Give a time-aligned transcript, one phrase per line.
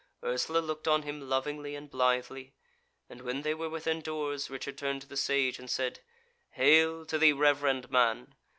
[0.23, 2.55] Ursula looked on him lovingly and blithely;
[3.07, 5.99] and when they were within doors Richard turned to the Sage and said:
[6.53, 8.33] "Hail to thee, reverend man!